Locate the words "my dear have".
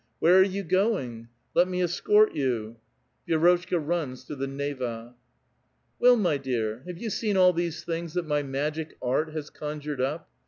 6.17-6.97